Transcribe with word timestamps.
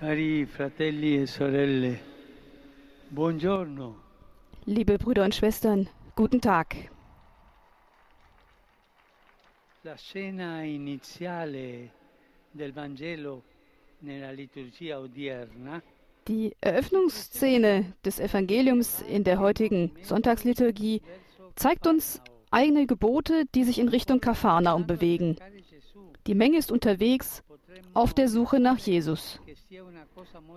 Cari 0.00 0.46
fratelli 0.46 1.20
e 1.20 1.26
sorelle, 1.26 2.00
buongiorno. 3.08 4.00
Liebe 4.64 4.96
Brüder 4.96 5.24
und 5.24 5.34
Schwestern, 5.34 5.90
guten 6.16 6.40
Tag. 6.40 6.74
La 9.82 9.98
scena 9.98 10.62
iniziale 10.62 11.90
del 12.50 12.72
Vangelo 12.72 13.42
nella 13.98 14.30
liturgia 14.30 14.98
odierna 14.98 15.82
Die 16.26 16.56
Eröffnungsszene 16.60 17.92
des 18.02 18.20
Evangeliums 18.20 19.02
in 19.02 19.22
der 19.22 19.38
heutigen 19.38 19.92
Sonntagsliturgie 20.00 21.02
zeigt 21.56 21.86
uns 21.86 22.22
eigene 22.50 22.86
Gebote, 22.86 23.44
die 23.54 23.64
sich 23.64 23.78
in 23.78 23.88
Richtung 23.88 24.20
Kapharnaum 24.20 24.86
bewegen. 24.86 25.36
Die 26.26 26.34
Menge 26.34 26.56
ist 26.56 26.72
unterwegs 26.72 27.42
auf 27.92 28.14
der 28.14 28.28
Suche 28.28 28.60
nach 28.60 28.78
Jesus. 28.78 29.38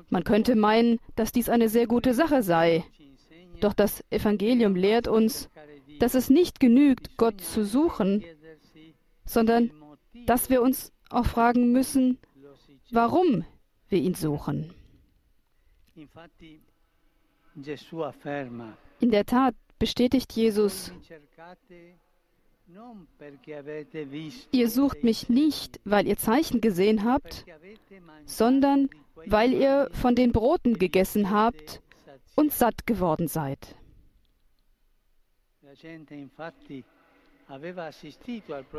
Man 0.09 0.23
könnte 0.23 0.55
meinen, 0.55 0.99
dass 1.15 1.31
dies 1.31 1.49
eine 1.49 1.69
sehr 1.69 1.87
gute 1.87 2.13
Sache 2.13 2.43
sei. 2.43 2.83
Doch 3.61 3.73
das 3.73 4.03
Evangelium 4.09 4.75
lehrt 4.75 5.07
uns, 5.07 5.49
dass 5.99 6.15
es 6.15 6.29
nicht 6.29 6.59
genügt, 6.59 7.17
Gott 7.17 7.41
zu 7.41 7.63
suchen, 7.63 8.23
sondern 9.25 9.71
dass 10.25 10.49
wir 10.49 10.61
uns 10.61 10.91
auch 11.09 11.25
fragen 11.25 11.71
müssen, 11.71 12.17
warum 12.91 13.45
wir 13.89 13.99
ihn 13.99 14.15
suchen. 14.15 14.73
In 18.99 19.11
der 19.11 19.25
Tat 19.25 19.55
bestätigt 19.77 20.33
Jesus, 20.33 20.91
ihr 24.51 24.69
sucht 24.69 25.03
mich 25.03 25.29
nicht, 25.29 25.79
weil 25.83 26.07
ihr 26.07 26.17
Zeichen 26.17 26.61
gesehen 26.61 27.03
habt, 27.03 27.45
sondern 28.25 28.89
weil 29.25 29.53
ihr 29.53 29.89
von 29.93 30.15
den 30.15 30.31
Broten 30.31 30.77
gegessen 30.79 31.29
habt 31.29 31.81
und 32.35 32.51
satt 32.51 32.85
geworden 32.87 33.27
seid. 33.27 33.75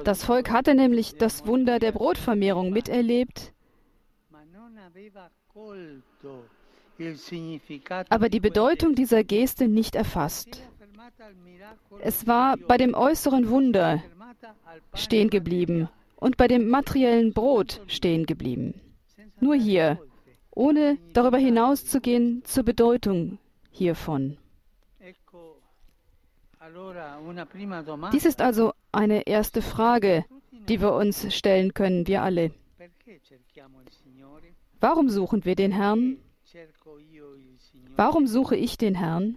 Das 0.04 0.24
Volk 0.24 0.50
hatte 0.50 0.74
nämlich 0.74 1.16
das 1.16 1.46
Wunder 1.46 1.78
der 1.78 1.92
Brotvermehrung 1.92 2.70
miterlebt, 2.70 3.52
aber 8.08 8.28
die 8.28 8.40
Bedeutung 8.40 8.94
dieser 8.94 9.24
Geste 9.24 9.68
nicht 9.68 9.96
erfasst. 9.96 10.62
Es 12.00 12.26
war 12.26 12.56
bei 12.56 12.76
dem 12.76 12.94
äußeren 12.94 13.48
Wunder 13.48 14.02
stehen 14.94 15.30
geblieben 15.30 15.88
und 16.16 16.36
bei 16.36 16.48
dem 16.48 16.68
materiellen 16.68 17.32
Brot 17.32 17.80
stehen 17.86 18.26
geblieben. 18.26 18.80
Nur 19.40 19.54
hier, 19.54 19.98
ohne 20.50 20.98
darüber 21.12 21.38
hinauszugehen 21.38 22.42
zur 22.44 22.64
Bedeutung 22.64 23.38
hiervon. 23.70 24.38
Dies 28.12 28.24
ist 28.24 28.40
also 28.40 28.72
eine 28.92 29.26
erste 29.26 29.60
Frage, 29.60 30.24
die 30.68 30.80
wir 30.80 30.94
uns 30.94 31.34
stellen 31.34 31.74
können, 31.74 32.06
wir 32.06 32.22
alle. 32.22 32.52
Warum 34.80 35.08
suchen 35.08 35.44
wir 35.44 35.54
den 35.56 35.72
Herrn? 35.72 36.16
Warum 37.96 38.26
suche 38.26 38.56
ich 38.56 38.78
den 38.78 38.94
Herrn? 38.94 39.36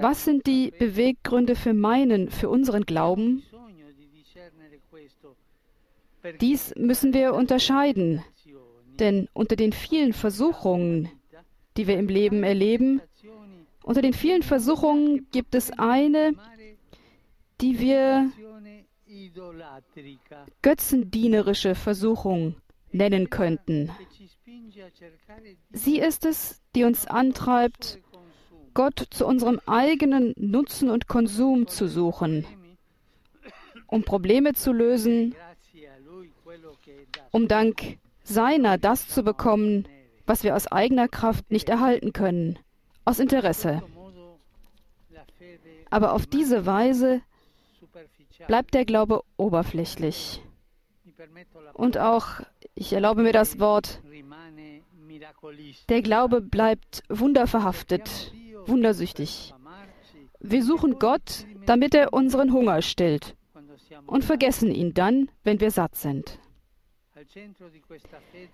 Was 0.00 0.24
sind 0.24 0.46
die? 0.46 0.70
Beweggründe 0.70 1.54
für 1.54 1.74
meinen, 1.74 2.30
für 2.30 2.48
unseren 2.48 2.84
Glauben? 2.84 3.42
Dies 6.40 6.74
müssen 6.76 7.12
wir 7.14 7.34
unterscheiden, 7.34 8.22
denn 8.98 9.28
unter 9.32 9.56
den 9.56 9.72
vielen 9.72 10.12
Versuchungen, 10.12 11.10
die 11.76 11.86
wir 11.86 11.98
im 11.98 12.08
Leben 12.08 12.42
erleben, 12.42 13.02
unter 13.82 14.02
den 14.02 14.12
vielen 14.12 14.42
Versuchungen 14.42 15.26
gibt 15.32 15.54
es 15.54 15.72
eine, 15.72 16.34
die 17.60 17.80
wir 17.80 18.30
götzendienerische 20.62 21.74
Versuchung 21.74 22.54
nennen 22.92 23.30
könnten. 23.30 23.90
Sie 25.72 25.98
ist 25.98 26.24
es, 26.24 26.60
die 26.74 26.84
uns 26.84 27.06
antreibt. 27.06 27.98
Gott 28.74 29.06
zu 29.10 29.26
unserem 29.26 29.60
eigenen 29.66 30.32
Nutzen 30.36 30.88
und 30.88 31.06
Konsum 31.06 31.66
zu 31.66 31.88
suchen, 31.88 32.46
um 33.86 34.02
Probleme 34.02 34.54
zu 34.54 34.72
lösen, 34.72 35.34
um 37.30 37.48
dank 37.48 37.98
seiner 38.22 38.78
das 38.78 39.08
zu 39.08 39.22
bekommen, 39.22 39.86
was 40.26 40.42
wir 40.42 40.56
aus 40.56 40.68
eigener 40.68 41.08
Kraft 41.08 41.50
nicht 41.50 41.68
erhalten 41.68 42.12
können, 42.14 42.58
aus 43.04 43.18
Interesse. 43.18 43.82
Aber 45.90 46.14
auf 46.14 46.26
diese 46.26 46.64
Weise 46.64 47.20
bleibt 48.46 48.72
der 48.72 48.86
Glaube 48.86 49.22
oberflächlich. 49.36 50.42
Und 51.74 51.98
auch, 51.98 52.40
ich 52.74 52.92
erlaube 52.92 53.22
mir 53.22 53.32
das 53.32 53.58
Wort, 53.58 54.02
der 55.88 56.02
Glaube 56.02 56.40
bleibt 56.40 57.02
wunderverhaftet, 57.08 58.32
wundersüchtig. 58.66 59.54
Wir 60.40 60.64
suchen 60.64 60.98
Gott, 60.98 61.46
damit 61.66 61.94
er 61.94 62.12
unseren 62.12 62.52
Hunger 62.52 62.82
stillt 62.82 63.36
und 64.06 64.24
vergessen 64.24 64.70
ihn 64.72 64.94
dann, 64.94 65.30
wenn 65.44 65.60
wir 65.60 65.70
satt 65.70 65.94
sind. 65.96 66.38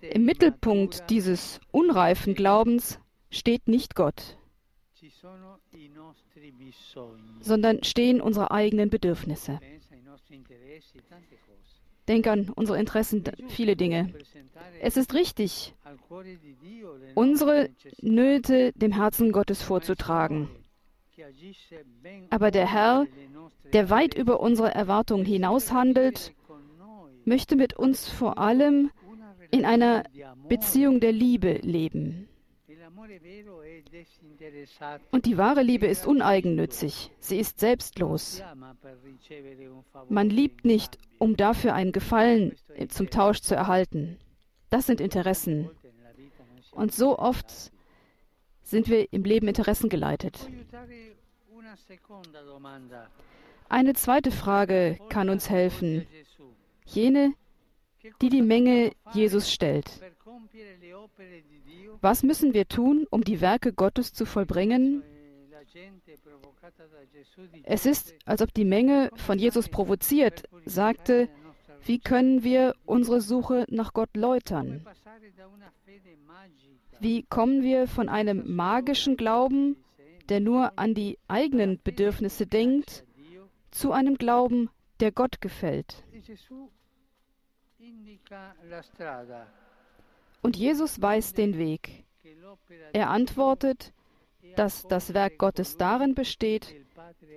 Im 0.01 0.25
Mittelpunkt 0.25 1.09
dieses 1.09 1.59
unreifen 1.71 2.35
Glaubens 2.35 2.99
steht 3.31 3.67
nicht 3.67 3.95
Gott, 3.95 4.37
sondern 7.39 7.83
stehen 7.83 8.21
unsere 8.21 8.51
eigenen 8.51 8.89
Bedürfnisse. 8.89 9.59
Denk 12.09 12.25
an 12.25 12.49
unsere 12.55 12.79
Interessen, 12.79 13.23
viele 13.49 13.75
Dinge. 13.75 14.11
Es 14.81 14.97
ist 14.97 15.13
richtig, 15.13 15.75
unsere 17.13 17.69
Nöte 18.01 18.71
dem 18.73 18.91
Herzen 18.91 19.31
Gottes 19.31 19.61
vorzutragen. 19.61 20.49
Aber 22.31 22.49
der 22.49 22.65
Herr, 22.65 23.05
der 23.73 23.91
weit 23.91 24.15
über 24.15 24.39
unsere 24.39 24.73
Erwartungen 24.73 25.25
hinaus 25.25 25.71
handelt, 25.71 26.33
möchte 27.25 27.55
mit 27.55 27.75
uns 27.77 28.09
vor 28.09 28.39
allem 28.39 28.89
in 29.51 29.65
einer 29.65 30.03
Beziehung 30.47 30.99
der 30.99 31.11
Liebe 31.11 31.59
leben. 31.61 32.28
Und 35.11 35.25
die 35.25 35.37
wahre 35.37 35.61
Liebe 35.63 35.87
ist 35.87 36.05
uneigennützig, 36.07 37.11
sie 37.19 37.39
ist 37.39 37.59
selbstlos. 37.59 38.41
Man 40.09 40.29
liebt 40.29 40.65
nicht, 40.65 40.97
um 41.17 41.35
dafür 41.35 41.73
einen 41.73 41.91
Gefallen 41.91 42.55
zum 42.89 43.09
Tausch 43.09 43.41
zu 43.41 43.55
erhalten. 43.55 44.17
Das 44.69 44.85
sind 44.85 45.01
Interessen. 45.01 45.69
Und 46.71 46.93
so 46.93 47.17
oft 47.17 47.71
sind 48.63 48.87
wir 48.87 49.11
im 49.11 49.23
Leben 49.23 49.47
interessengeleitet. 49.47 50.49
Eine 53.67 53.93
zweite 53.93 54.31
Frage 54.31 54.97
kann 55.09 55.29
uns 55.29 55.49
helfen, 55.49 56.07
jene, 56.85 57.33
die 58.21 58.29
die 58.29 58.41
Menge 58.41 58.91
Jesus 59.13 59.51
stellt. 59.51 59.89
Was 62.01 62.23
müssen 62.23 62.53
wir 62.53 62.67
tun, 62.67 63.05
um 63.09 63.23
die 63.23 63.41
Werke 63.41 63.73
Gottes 63.73 64.13
zu 64.13 64.25
vollbringen? 64.25 65.03
Es 67.63 67.85
ist, 67.85 68.15
als 68.25 68.41
ob 68.41 68.53
die 68.53 68.65
Menge 68.65 69.11
von 69.15 69.39
Jesus 69.39 69.69
provoziert 69.69 70.43
sagte, 70.65 71.29
wie 71.85 71.99
können 71.99 72.43
wir 72.43 72.75
unsere 72.85 73.21
Suche 73.21 73.65
nach 73.69 73.93
Gott 73.93 74.15
läutern? 74.15 74.85
Wie 76.99 77.23
kommen 77.23 77.63
wir 77.63 77.87
von 77.87 78.09
einem 78.09 78.55
magischen 78.55 79.15
Glauben, 79.15 79.77
der 80.27 80.39
nur 80.39 80.77
an 80.77 80.93
die 80.93 81.17
eigenen 81.27 81.79
Bedürfnisse 81.81 82.45
denkt, 82.45 83.05
zu 83.71 83.91
einem 83.91 84.17
Glauben, 84.17 84.69
der 84.99 85.11
Gott 85.11 85.39
gefällt? 85.39 86.03
Und 90.41 90.55
Jesus 90.55 91.01
weiß 91.01 91.33
den 91.33 91.57
Weg. 91.57 92.05
Er 92.93 93.09
antwortet, 93.09 93.93
dass 94.55 94.87
das 94.87 95.13
Werk 95.13 95.37
Gottes 95.37 95.77
darin 95.77 96.15
besteht, 96.15 96.75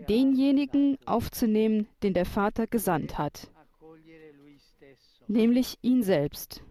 denjenigen 0.08 0.98
aufzunehmen, 1.06 1.88
den 2.02 2.14
der 2.14 2.26
Vater 2.26 2.66
gesandt 2.66 3.18
hat, 3.18 3.50
nämlich 5.28 5.78
ihn 5.82 6.02
selbst. 6.02 6.62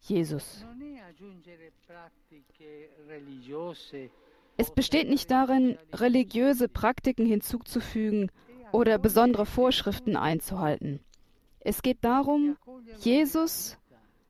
Jesus. 0.00 0.64
Es 4.56 4.70
besteht 4.70 5.08
nicht 5.08 5.30
darin, 5.30 5.78
religiöse 5.92 6.68
Praktiken 6.68 7.26
hinzuzufügen 7.26 8.30
oder 8.72 8.98
besondere 8.98 9.46
Vorschriften 9.46 10.16
einzuhalten. 10.16 11.00
Es 11.60 11.82
geht 11.82 11.98
darum, 12.02 12.56
Jesus 13.00 13.76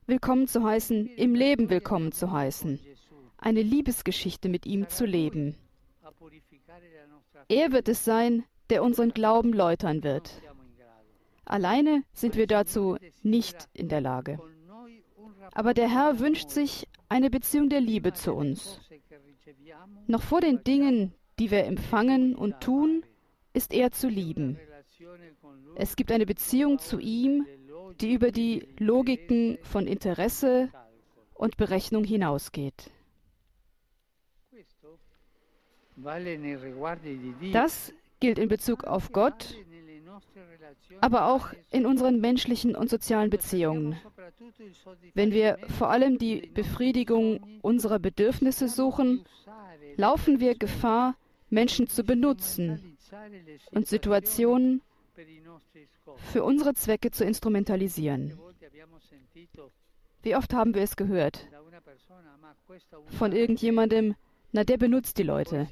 willkommen 0.07 0.47
zu 0.47 0.63
heißen, 0.63 1.07
im 1.17 1.35
Leben 1.35 1.69
willkommen 1.69 2.13
zu 2.13 2.31
heißen, 2.31 2.79
eine 3.37 3.61
Liebesgeschichte 3.61 4.47
mit 4.47 4.65
ihm 4.65 4.87
zu 4.87 5.05
leben. 5.05 5.57
Er 7.49 7.73
wird 7.73 7.89
es 7.89 8.05
sein, 8.05 8.45
der 8.69 8.83
unseren 8.83 9.11
Glauben 9.11 9.51
läutern 9.51 10.03
wird. 10.03 10.41
Alleine 11.43 12.03
sind 12.13 12.37
wir 12.37 12.47
dazu 12.47 12.97
nicht 13.21 13.67
in 13.73 13.89
der 13.89 13.99
Lage. 13.99 14.39
Aber 15.51 15.73
der 15.73 15.89
Herr 15.89 16.19
wünscht 16.19 16.51
sich 16.51 16.87
eine 17.09 17.29
Beziehung 17.29 17.67
der 17.67 17.81
Liebe 17.81 18.13
zu 18.13 18.33
uns. 18.33 18.79
Noch 20.07 20.21
vor 20.21 20.39
den 20.39 20.63
Dingen, 20.63 21.13
die 21.37 21.51
wir 21.51 21.65
empfangen 21.65 22.33
und 22.33 22.61
tun, 22.61 23.03
ist 23.51 23.73
er 23.73 23.91
zu 23.91 24.07
lieben. 24.07 24.57
Es 25.75 25.97
gibt 25.97 26.13
eine 26.13 26.25
Beziehung 26.25 26.79
zu 26.79 26.97
ihm, 26.97 27.45
die 27.99 28.13
über 28.13 28.31
die 28.31 28.67
Logiken 28.79 29.57
von 29.63 29.87
Interesse 29.87 30.69
und 31.33 31.57
Berechnung 31.57 32.03
hinausgeht. 32.03 32.91
Das 37.53 37.93
gilt 38.19 38.39
in 38.39 38.49
Bezug 38.49 38.83
auf 38.83 39.11
Gott, 39.11 39.55
aber 41.01 41.27
auch 41.27 41.53
in 41.71 41.85
unseren 41.85 42.19
menschlichen 42.19 42.75
und 42.75 42.89
sozialen 42.89 43.29
Beziehungen. 43.29 43.99
Wenn 45.13 45.31
wir 45.31 45.57
vor 45.77 45.89
allem 45.89 46.17
die 46.17 46.47
Befriedigung 46.53 47.59
unserer 47.61 47.99
Bedürfnisse 47.99 48.67
suchen, 48.67 49.25
laufen 49.95 50.39
wir 50.39 50.55
Gefahr, 50.55 51.15
Menschen 51.49 51.87
zu 51.87 52.03
benutzen 52.03 52.97
und 53.71 53.87
Situationen 53.87 54.81
für 56.31 56.43
unsere 56.43 56.73
Zwecke 56.73 57.11
zu 57.11 57.25
instrumentalisieren. 57.25 58.37
Wie 60.23 60.35
oft 60.35 60.53
haben 60.53 60.73
wir 60.73 60.81
es 60.81 60.95
gehört 60.95 61.47
von 63.07 63.31
irgendjemandem, 63.31 64.15
na 64.51 64.63
der 64.63 64.77
benutzt 64.77 65.17
die 65.17 65.23
Leute. 65.23 65.67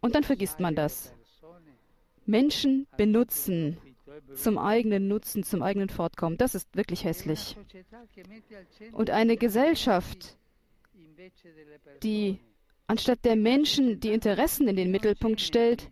Und 0.00 0.14
dann 0.14 0.24
vergisst 0.24 0.60
man 0.60 0.74
das. 0.74 1.14
Menschen 2.26 2.86
benutzen 2.96 3.78
zum 4.34 4.58
eigenen 4.58 5.08
Nutzen, 5.08 5.42
zum 5.42 5.62
eigenen 5.62 5.88
Fortkommen. 5.88 6.38
Das 6.38 6.54
ist 6.54 6.74
wirklich 6.76 7.04
hässlich. 7.04 7.56
Und 8.92 9.10
eine 9.10 9.36
Gesellschaft, 9.36 10.36
die 12.02 12.38
anstatt 12.86 13.24
der 13.24 13.36
Menschen 13.36 14.00
die 14.00 14.10
Interessen 14.10 14.68
in 14.68 14.76
den 14.76 14.90
Mittelpunkt 14.90 15.40
stellt, 15.40 15.90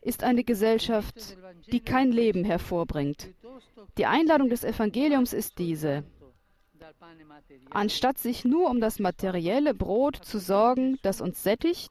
ist 0.00 0.22
eine 0.22 0.44
Gesellschaft, 0.44 1.36
die 1.72 1.80
kein 1.80 2.12
Leben 2.12 2.44
hervorbringt. 2.44 3.28
Die 3.96 4.06
Einladung 4.06 4.48
des 4.48 4.64
Evangeliums 4.64 5.32
ist 5.32 5.58
diese. 5.58 6.04
Anstatt 7.70 8.18
sich 8.18 8.44
nur 8.44 8.70
um 8.70 8.80
das 8.80 8.98
materielle 8.98 9.74
Brot 9.74 10.16
zu 10.16 10.38
sorgen, 10.38 10.98
das 11.02 11.20
uns 11.20 11.42
sättigt, 11.42 11.90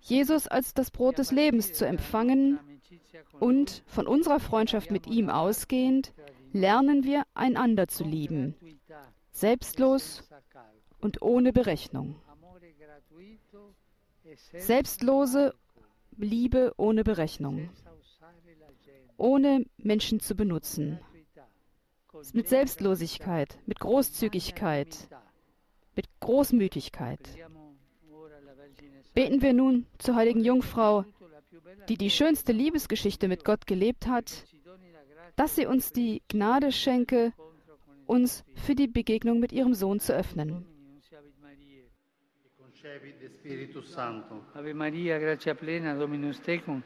Jesus 0.00 0.46
als 0.46 0.74
das 0.74 0.90
Brot 0.90 1.18
des 1.18 1.30
Lebens 1.30 1.72
zu 1.72 1.86
empfangen 1.86 2.58
und 3.38 3.82
von 3.86 4.06
unserer 4.06 4.40
Freundschaft 4.40 4.90
mit 4.90 5.06
ihm 5.06 5.30
ausgehend, 5.30 6.12
lernen 6.52 7.04
wir 7.04 7.22
einander 7.34 7.88
zu 7.88 8.04
lieben, 8.04 8.54
selbstlos 9.30 10.28
und 11.00 11.22
ohne 11.22 11.52
Berechnung. 11.52 12.16
Selbstlose 14.52 15.54
Liebe 16.16 16.72
ohne 16.76 17.04
Berechnung, 17.04 17.70
ohne 19.16 19.64
Menschen 19.78 20.20
zu 20.20 20.34
benutzen, 20.34 20.98
mit 22.32 22.48
Selbstlosigkeit, 22.48 23.58
mit 23.66 23.80
Großzügigkeit, 23.80 25.08
mit 25.96 26.06
Großmütigkeit. 26.20 27.20
Beten 29.14 29.42
wir 29.42 29.52
nun 29.52 29.86
zur 29.98 30.14
heiligen 30.14 30.44
Jungfrau, 30.44 31.04
die 31.88 31.96
die 31.96 32.10
schönste 32.10 32.52
Liebesgeschichte 32.52 33.28
mit 33.28 33.44
Gott 33.44 33.66
gelebt 33.66 34.06
hat, 34.06 34.44
dass 35.36 35.56
sie 35.56 35.66
uns 35.66 35.92
die 35.92 36.22
Gnade 36.28 36.72
schenke, 36.72 37.32
uns 38.06 38.44
für 38.54 38.74
die 38.74 38.88
Begegnung 38.88 39.40
mit 39.40 39.52
ihrem 39.52 39.74
Sohn 39.74 40.00
zu 40.00 40.14
öffnen. 40.14 40.66
Ave 44.52 44.72
Maria, 44.72 45.16
grazia 45.18 45.54
plena, 45.54 45.94
Dominus 45.94 46.40
tecum, 46.40 46.82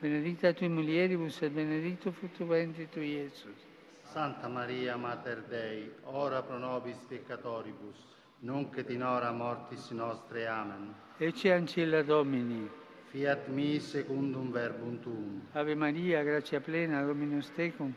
benedicta 0.00 0.52
tui 0.52 0.68
mulieribus 0.68 1.40
et 1.40 1.50
benedictus 1.50 2.14
fructus 2.14 2.46
ventris 2.46 2.88
tui, 2.90 3.14
Iesus. 3.14 3.56
Santa 4.02 4.48
Maria, 4.48 4.96
Mater 4.96 5.42
Dei, 5.48 5.90
ora 6.02 6.42
pro 6.42 6.58
nobis 6.58 6.98
peccatoribus, 7.08 7.96
nunc 8.40 8.76
et 8.76 8.90
in 8.90 9.02
hora 9.02 9.32
mortis 9.32 9.88
nostre. 9.90 10.46
Amen. 10.46 10.94
Ecce 11.16 11.52
ancilla 11.52 12.02
Domini. 12.02 12.68
Fiat 13.10 13.48
mi 13.48 13.80
secundum 13.80 14.50
verbum 14.50 15.00
tuum. 15.00 15.48
Ave 15.52 15.74
Maria, 15.74 16.22
grazia 16.22 16.60
plena, 16.60 17.02
Dominus 17.02 17.50
tecum, 17.54 17.94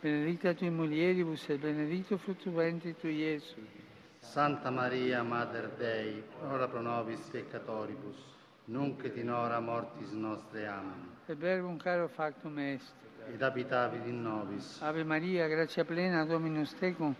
benedicta 0.00 0.54
tui 0.54 0.70
mulieribus 0.70 1.48
et 1.50 1.60
benedictus 1.60 2.20
fructus 2.20 2.52
ventris 2.52 2.96
tui, 2.98 3.14
Iesus. 3.22 3.85
Santa 4.32 4.70
Maria, 4.70 5.22
Mater 5.22 5.70
Dei, 5.78 6.22
ora 6.50 6.68
pro 6.68 6.80
nobis 6.80 7.20
peccatoribus, 7.30 8.16
nunc 8.66 9.02
et 9.04 9.16
in 9.16 9.30
hora 9.30 9.60
mortis 9.60 10.10
nostre. 10.10 10.66
Amen. 10.66 11.08
Et 11.26 11.36
verbum 11.38 11.78
caro 11.78 12.08
factum 12.08 12.58
est. 12.58 12.92
Ed 13.32 13.42
abitavit 13.42 14.04
in 14.06 14.22
nobis. 14.22 14.78
Ave 14.82 15.04
Maria, 15.04 15.48
grazia 15.48 15.84
plena, 15.84 16.24
Dominus 16.24 16.74
tecum, 16.74 17.14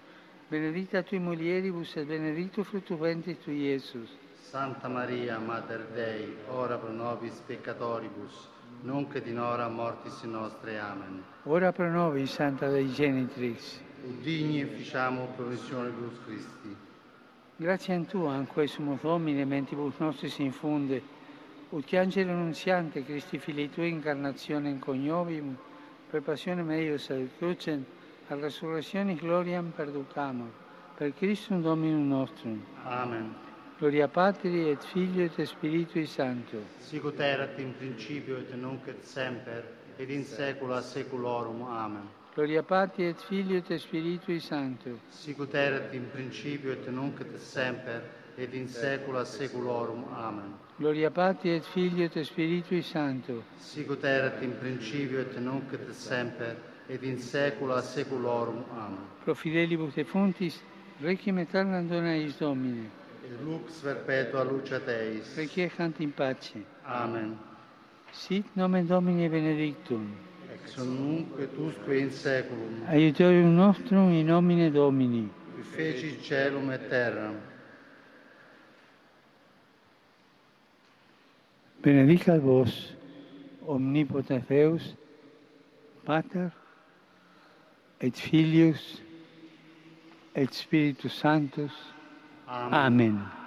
benedicta 0.49 1.03
tui 1.03 1.19
mulieribus 1.19 1.97
et 1.97 2.07
benedictus 2.07 2.67
fructus 2.67 2.99
ventris 2.99 3.39
tui, 3.39 3.63
Iesus. 3.63 4.11
Santa 4.51 4.89
Maria, 4.89 5.39
Mater 5.39 5.87
Dei, 5.95 6.37
ora 6.49 6.77
pro 6.77 6.93
nobis 6.93 7.41
peccatoribus, 7.47 8.49
nunc 8.83 9.15
et 9.15 9.27
in 9.27 9.39
hora 9.39 9.69
mortis 9.69 10.23
nostre. 10.23 10.79
Amen. 10.79 11.25
Ora 11.45 11.73
pro 11.73 11.89
nobis, 11.89 12.31
Santa 12.33 12.69
Dei 12.69 12.91
Genitrix. 12.93 13.81
Ut 14.05 14.23
digni 14.23 14.61
efficiamo 14.61 15.29
promissione 15.35 15.91
Deus 15.91 16.19
Christi. 16.25 16.86
Grazie 17.59 17.95
a 17.95 18.01
Tu, 18.01 18.23
anque 18.27 18.67
sumo 18.67 18.99
Domine, 19.01 19.47
mentibus 19.47 19.97
nostris 19.97 20.37
infunde, 20.41 21.01
ut 21.71 21.87
che 21.87 21.97
angelo 21.97 22.33
nunziante 22.33 23.03
Christi 23.03 23.39
Filii 23.39 23.71
Tui 23.71 23.89
incarnazione 23.89 24.69
in 24.69 24.79
cognovim, 24.79 25.57
per 26.11 26.21
passione 26.21 26.63
meius 26.63 27.09
ad 27.09 27.27
crucem, 27.39 27.83
a 28.29 28.35
resurrectionis 28.35 29.19
gloriam 29.21 29.73
perducamur, 29.75 30.51
per 30.99 31.15
Christum 31.15 31.63
Dominum 31.63 32.07
nostrum. 32.07 32.63
Amen. 32.85 33.35
Gloria 33.79 34.09
Patri 34.09 34.69
et 34.69 34.85
Filio 34.85 35.25
et 35.25 35.43
Spiritui 35.47 36.05
Sancto. 36.05 36.59
Sicut 36.81 37.19
erat 37.21 37.59
in 37.59 37.75
principio 37.75 38.37
et 38.37 38.55
nunc 38.55 38.87
et 38.87 39.03
semper, 39.03 39.65
ed 39.97 40.11
in 40.11 40.25
saecula 40.25 40.81
saeculorum. 40.83 41.63
Amen. 41.63 42.09
Gloria 42.35 42.63
Patri 42.63 43.07
et 43.07 43.19
Filio 43.29 43.63
et 43.67 43.79
Spiritui 43.79 44.41
Sancto. 44.41 44.99
Sicut 45.09 45.55
erat 45.55 45.95
in 45.95 46.11
principio 46.11 46.73
et 46.73 46.87
nunc 46.89 47.19
et 47.21 47.39
semper, 47.39 48.03
ed 48.37 48.53
in 48.53 48.69
saecula 48.69 49.25
saeculorum. 49.25 50.05
Amen. 50.13 50.53
Gloria 50.77 51.11
Patri 51.11 51.55
et 51.55 51.65
Filio 51.65 52.05
et 52.05 52.25
Spiritui 52.25 52.83
Sancto. 52.83 53.43
Sicut 53.59 54.05
erat 54.05 54.43
in 54.43 54.59
principio 54.59 55.21
et 55.21 55.35
nunc 55.39 55.73
et 55.73 55.95
semper, 55.95 56.57
ed 56.89 57.03
in 57.05 57.19
saecula 57.19 57.81
saeculorum. 57.81 58.65
Amen. 58.71 59.09
Pro 59.25 59.35
fidelibus 59.35 59.95
defuntis, 59.95 60.61
requiem 61.01 61.39
aeternam 61.39 61.89
dona 61.89 62.13
eis 62.13 62.37
Domine. 62.37 62.91
Et 63.25 63.41
lux 63.43 63.81
perpetua 63.81 64.45
luce 64.45 64.79
Teis. 64.85 65.35
Requiescant 65.37 66.01
in 66.01 66.13
pace. 66.13 66.63
Amen. 66.85 67.56
Sit 68.19 68.57
nomen 68.57 68.87
Domini 68.87 69.29
benedictum. 69.29 70.17
Ex 70.53 70.77
nunc 70.79 71.39
et 71.39 71.51
usque 71.59 71.99
in 71.99 72.11
saeculum. 72.11 72.83
Aiutorium 72.89 73.55
nostrum 73.55 74.11
in 74.11 74.27
nomine 74.27 74.71
Domini. 74.71 75.29
Qui 75.55 75.63
feci 75.63 76.19
celum 76.23 76.71
et 76.71 76.89
terram. 76.89 77.37
Benedicat 81.83 82.41
vos 82.41 82.95
omnipotens 83.67 84.43
Deus, 84.49 84.97
Pater 86.05 86.51
et 88.01 88.17
Filius 88.17 89.03
et 90.35 90.53
Spiritus 90.53 91.13
Sanctus. 91.13 91.73
Amen. 92.49 92.75
Amen. 92.75 93.46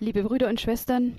Liebe 0.00 0.22
Brüder 0.24 0.48
und 0.48 0.60
Schwestern, 0.60 1.16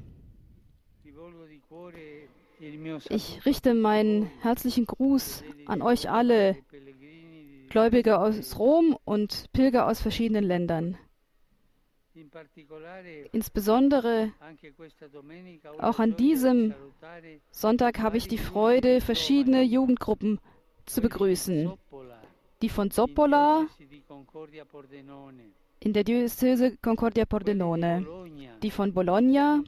ich 3.10 3.46
richte 3.46 3.74
meinen 3.74 4.26
herzlichen 4.42 4.86
Gruß 4.86 5.46
an 5.66 5.82
euch 5.82 6.10
alle, 6.10 6.58
Gläubige 7.70 8.20
aus 8.20 8.60
Rom 8.60 8.98
und 9.06 9.46
Pilger 9.54 9.88
aus 9.88 10.02
verschiedenen 10.02 10.44
Ländern. 10.44 10.98
Insbesondere 13.32 14.34
Auch 15.78 16.00
an 16.00 16.18
diesem 16.18 16.74
Sonntag 17.52 18.00
habe 18.00 18.18
ich 18.18 18.28
die 18.28 18.38
Freude, 18.38 19.00
verschiedene 19.00 19.64
Jugendgruppen 19.64 20.40
zu 20.86 21.02
begrüßen. 21.02 21.72
Die 22.62 22.70
von 22.70 22.92
Soppola 22.92 23.68
in 25.80 25.94
der 25.94 26.04
Diözese 26.04 26.78
Concordia 26.78 27.26
Pordenone, 27.26 28.06
die 28.62 28.72
von 28.72 28.94
Bologna, 28.94 29.64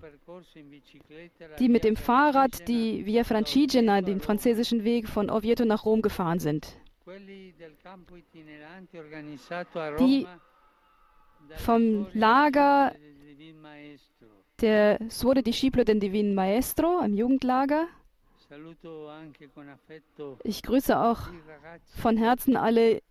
die 1.60 1.70
mit 1.70 1.84
dem 1.84 1.96
Fahrrad 1.96 2.68
die 2.68 3.06
Via 3.06 3.24
Francigena, 3.24 4.02
den 4.02 4.20
französischen 4.20 4.84
Weg 4.84 5.08
von 5.08 5.30
Orvieto 5.30 5.66
nach 5.66 5.86
Rom 5.86 6.02
gefahren 6.02 6.40
sind. 6.40 6.78
Die 10.00 10.28
vom 11.56 12.08
Lager. 12.14 12.94
Der 14.62 15.00
Suore 15.08 15.42
Disciplo 15.42 15.86
del 15.86 16.00
Divin 16.00 16.36
Maestro 16.36 17.00
im 17.00 17.14
Jugendlager. 17.14 17.88
Ich 20.44 20.64
grüße 20.64 21.00
auch 21.00 21.20
von 21.96 22.18
Herzen 22.18 22.58
alle 22.58 23.02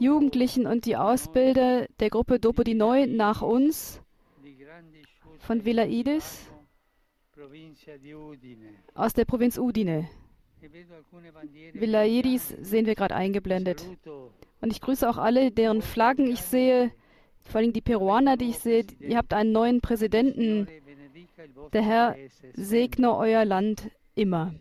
Jugendlichen 0.00 0.66
und 0.66 0.84
die 0.84 0.96
Ausbilder 0.96 1.86
der 2.00 2.10
Gruppe 2.10 2.40
Dopo 2.40 2.64
di 2.64 2.74
Noi 2.74 3.06
nach 3.06 3.42
uns 3.42 4.00
von 5.38 5.64
Villa 5.64 5.86
Idis 5.86 6.50
aus 8.94 9.12
der 9.12 9.24
Provinz 9.24 9.58
Udine. 9.58 10.08
Villa 11.72 12.04
Iris 12.04 12.48
sehen 12.48 12.86
wir 12.86 12.96
gerade 12.96 13.14
eingeblendet. 13.14 13.84
Und 14.60 14.72
ich 14.72 14.80
grüße 14.80 15.08
auch 15.08 15.18
alle, 15.18 15.52
deren 15.52 15.80
Flaggen 15.80 16.26
ich 16.26 16.42
sehe, 16.42 16.90
vor 17.42 17.60
allem 17.60 17.72
die 17.72 17.80
Peruaner, 17.80 18.36
die 18.36 18.50
ich 18.50 18.58
sehe. 18.58 18.84
Ihr 18.98 19.16
habt 19.16 19.32
einen 19.32 19.52
neuen 19.52 19.80
Präsidenten. 19.80 20.66
Der 21.72 21.82
Herr 21.82 22.16
segne 22.54 23.16
euer 23.16 23.44
Land 23.44 23.90
immer. 24.16 24.52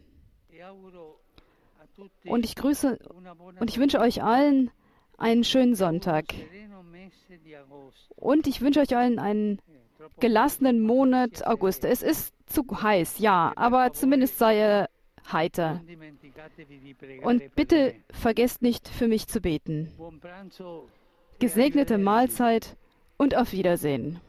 Und 2.25 2.45
ich 2.45 2.55
grüße 2.55 2.99
und 3.59 3.69
ich 3.69 3.77
wünsche 3.79 3.99
euch 3.99 4.23
allen 4.23 4.71
einen 5.17 5.43
schönen 5.43 5.75
Sonntag. 5.75 6.25
Und 8.15 8.47
ich 8.47 8.61
wünsche 8.61 8.79
euch 8.79 8.95
allen 8.95 9.19
einen 9.19 9.59
gelassenen 10.19 10.81
Monat 10.81 11.45
August. 11.45 11.85
Es 11.85 12.01
ist 12.01 12.33
zu 12.45 12.63
heiß, 12.69 13.19
ja, 13.19 13.51
aber 13.55 13.93
zumindest 13.93 14.37
sei 14.37 14.57
er 14.57 14.89
heiter. 15.31 15.81
Und 17.23 17.55
bitte 17.55 17.95
vergesst 18.11 18.61
nicht, 18.61 18.87
für 18.87 19.07
mich 19.07 19.27
zu 19.27 19.41
beten. 19.41 19.91
Gesegnete. 21.39 21.97
Mahlzeit 21.97 22.77
und 23.17 23.35
auf 23.35 23.51
Wiedersehen. 23.51 24.19